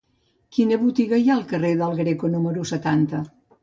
[0.57, 3.27] Quina botiga hi ha al carrer del Greco número setanta?